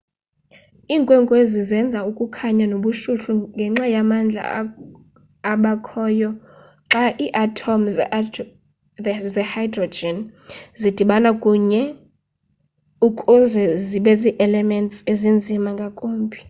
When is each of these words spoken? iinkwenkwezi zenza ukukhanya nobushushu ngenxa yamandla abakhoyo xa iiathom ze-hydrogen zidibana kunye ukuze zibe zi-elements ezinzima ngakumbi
iinkwenkwezi 0.93 1.57
zenza 1.69 1.99
ukukhanya 2.09 2.65
nobushushu 2.67 3.31
ngenxa 3.55 3.85
yamandla 3.95 4.41
abakhoyo 5.51 6.29
xa 6.91 7.03
iiathom 7.25 7.81
ze-hydrogen 9.35 10.17
zidibana 10.81 11.29
kunye 11.41 11.81
ukuze 13.07 13.63
zibe 13.87 14.13
zi-elements 14.21 14.95
ezinzima 15.11 15.69
ngakumbi 15.75 16.37